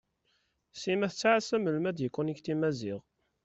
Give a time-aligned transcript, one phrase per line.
[0.79, 3.01] Sima tettɛassa melmi ara d-yekunikti Maziɣ.